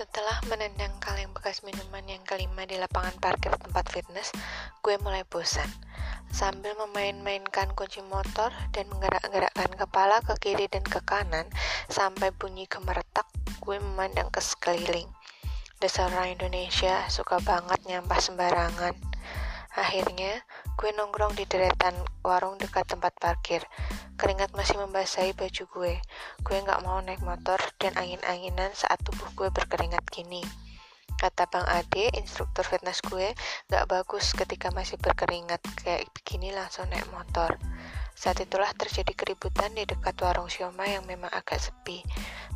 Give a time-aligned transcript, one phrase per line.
[0.00, 4.32] Setelah menendang kaleng bekas minuman yang kelima di lapangan parkir tempat fitness,
[4.80, 5.68] gue mulai bosan.
[6.32, 11.44] Sambil memain-mainkan kunci motor dan menggerak-gerakkan kepala ke kiri dan ke kanan
[11.92, 13.28] sampai bunyi gemeretak,
[13.60, 15.12] gue memandang ke sekeliling.
[15.84, 18.96] Dasar orang Indonesia suka banget nyampah sembarangan.
[19.76, 20.40] Akhirnya,
[20.80, 21.92] gue nongkrong di deretan
[22.24, 23.68] warung dekat tempat parkir.
[24.20, 25.94] Keringat masih membasahi baju gue.
[26.44, 30.44] Gue gak mau naik motor dan angin-anginan saat tubuh gue berkeringat gini.
[31.16, 33.32] Kata Bang Ade, instruktur fitness gue,
[33.72, 37.56] gak bagus ketika masih berkeringat kayak begini langsung naik motor.
[38.12, 42.04] Saat itulah terjadi keributan di dekat warung siomay yang memang agak sepi.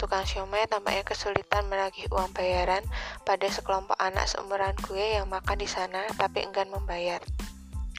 [0.00, 2.80] Tukang siomay tampaknya kesulitan menagih uang bayaran
[3.28, 7.20] pada sekelompok anak seumuran gue yang makan di sana tapi enggan membayar.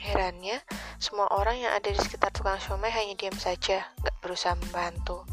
[0.02, 0.58] Herannya,
[1.02, 5.26] semua orang yang ada di sekitar tukang somai hanya diam saja, gak berusaha membantu.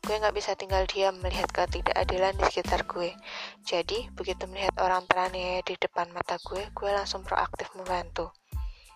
[0.00, 3.12] Gue gak bisa tinggal diam melihat ketidakadilan di sekitar gue.
[3.60, 8.32] Jadi, begitu melihat orang teraniaya di depan mata gue, gue langsung proaktif membantu.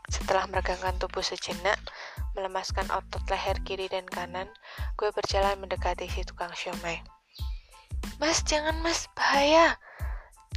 [0.08, 1.76] Setelah meregangkan tubuh sejenak,
[2.32, 4.48] melemaskan otot leher kiri dan kanan,
[4.96, 7.04] gue berjalan mendekati si tukang siomay.
[8.16, 9.76] Mas, jangan mas, bahaya!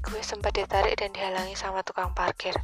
[0.08, 2.56] Gue sempat ditarik dan dihalangi sama tukang parkir.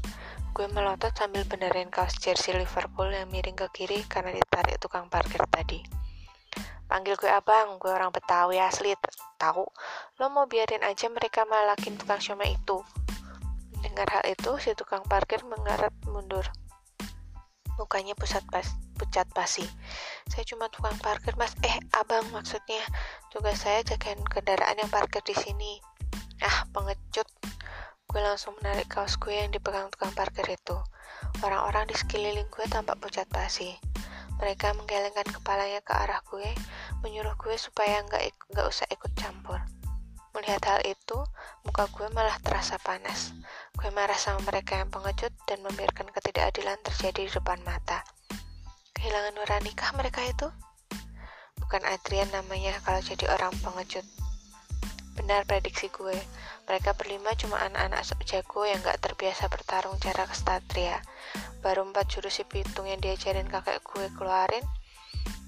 [0.56, 5.44] Gue melotot sambil benerin kaos jersey Liverpool yang miring ke kiri karena ditarik tukang parkir
[5.52, 5.84] tadi.
[6.88, 8.96] Panggil gue abang, gue orang Betawi asli,
[9.36, 9.68] tahu.
[10.16, 12.80] Lo mau biarin aja mereka malakin tukang siomay itu.
[13.84, 16.48] Dengar hal itu, si tukang parkir mengarat mundur.
[17.76, 18.64] Mukanya pusat pas,
[18.96, 19.68] pucat pasi.
[20.32, 21.52] Saya cuma tukang parkir, mas.
[21.68, 22.80] Eh, abang maksudnya.
[23.28, 25.84] Tugas saya jagain kendaraan yang parkir di sini.
[26.40, 27.28] Ah, pengecut.
[28.06, 30.78] Gue langsung menarik kaos gue yang dipegang tukang parkir itu.
[31.42, 33.76] Orang-orang di sekeliling gue tampak pucat pasi.
[34.36, 36.50] Mereka menggelengkan kepalanya ke arah gue,
[37.02, 39.64] menyuruh gue supaya nggak nggak usah ikut campur.
[40.36, 41.18] Melihat hal itu,
[41.64, 43.32] muka gue malah terasa panas.
[43.80, 48.04] Gue marah sama mereka yang pengecut dan membiarkan ketidakadilan terjadi di depan mata.
[48.92, 50.52] Kehilangan nuranikah mereka itu?
[51.56, 54.04] Bukan Adrian namanya kalau jadi orang pengecut.
[55.16, 56.16] Benar prediksi gue.
[56.68, 61.00] Mereka berlima cuma anak-anak sok jago yang gak terbiasa bertarung cara kesatria.
[61.64, 64.64] Baru empat jurus si pitung yang diajarin kakek gue keluarin,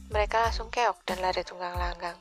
[0.07, 2.15] mereka langsung keok dan lari tunggang langgang.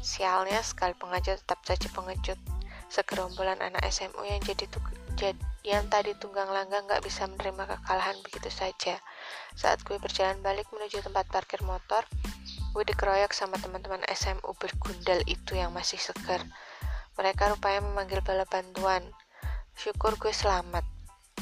[0.00, 2.40] Sialnya sekali pengajar tetap saja pengecut.
[2.88, 4.64] Segerombolan anak SMU yang jadi
[5.66, 8.96] yang tadi tunggang langgang gak bisa menerima kekalahan begitu saja.
[9.52, 12.06] Saat gue berjalan balik menuju tempat parkir motor,
[12.78, 16.46] gue dikeroyok sama teman-teman SMU bergundal itu yang masih segar.
[17.18, 19.02] Mereka rupanya memanggil bala bantuan.
[19.74, 20.86] Syukur gue selamat.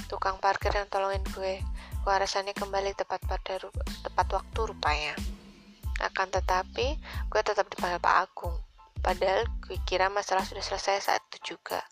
[0.09, 1.61] Tukang parkir yang tolongin gue,
[2.09, 3.69] warasannya kembali tepat pada
[4.01, 5.13] tepat waktu rupanya.
[6.01, 8.57] Akan tetapi, gue tetap dipanggil Pak Agung.
[9.05, 11.85] Padahal gue kira masalah sudah selesai saat itu juga.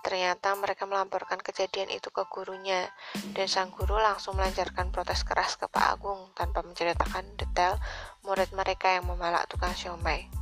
[0.00, 2.88] Ternyata mereka melaporkan kejadian itu ke gurunya,
[3.36, 7.76] dan sang guru langsung melancarkan protes keras ke Pak Agung tanpa menceritakan detail
[8.24, 10.32] murid mereka yang memalak tukang siomay.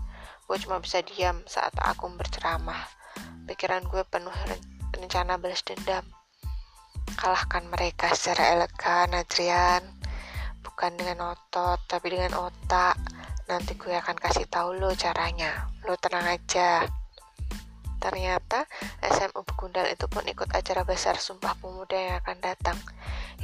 [0.47, 2.89] Gue cuma bisa diam saat aku berceramah.
[3.45, 4.33] Pikiran gue penuh
[4.95, 6.07] rencana balas dendam.
[7.19, 9.83] Kalahkan mereka secara elegan, Adrian.
[10.63, 12.95] Bukan dengan otot, tapi dengan otak.
[13.49, 15.69] Nanti gue akan kasih tahu lo caranya.
[15.85, 16.85] Lo tenang aja.
[18.09, 18.65] Ternyata
[19.05, 22.81] SMU Begundal itu pun ikut acara besar Sumpah Pemuda yang akan datang.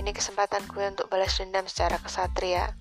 [0.00, 2.72] Ini kesempatan gue untuk balas dendam secara kesatria.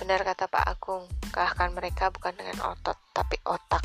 [0.00, 1.04] Benar kata Pak Agung,
[1.36, 3.84] kalahkan mereka bukan dengan otot, tapi otak.